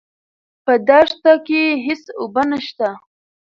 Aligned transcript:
په 0.65 0.73
دښته 0.87 1.33
کې 1.45 1.63
هېڅ 1.85 2.03
اوبه 2.19 2.43
نشته. 2.51 2.89